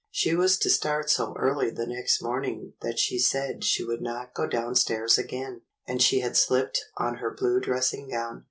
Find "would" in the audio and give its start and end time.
3.83-4.01